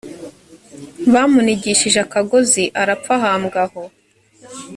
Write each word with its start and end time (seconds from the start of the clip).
bamunigishije 1.13 1.99
akagozi 2.05 2.63
arapfa 2.81 3.13
ahambwa 3.17 3.59
aho 3.65 3.83